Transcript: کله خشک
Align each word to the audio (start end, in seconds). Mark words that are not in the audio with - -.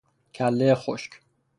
کله 0.35 0.75
خشک 0.75 1.11